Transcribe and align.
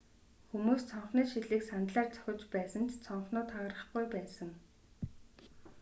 хүмүүс 0.49 0.81
цонхны 0.91 1.23
шилийг 1.31 1.61
сандлаар 1.69 2.07
цохиж 2.15 2.41
байсан 2.53 2.83
ч 2.89 2.93
цонхнууд 3.05 3.49
хагарахгүй 3.53 4.05
байсан 4.15 4.49